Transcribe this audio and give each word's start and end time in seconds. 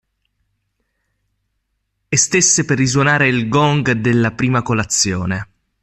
E 2.07 2.17
stesse 2.17 2.65
per 2.65 2.75
risuonare 2.79 3.27
il 3.27 3.47
gong 3.47 3.91
della 3.91 4.31
prima 4.31 4.63
colazione. 4.63 5.47